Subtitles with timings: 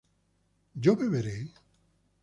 [0.73, 1.51] ¿yo beberé?